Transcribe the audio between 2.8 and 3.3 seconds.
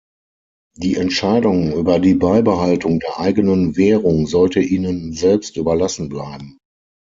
der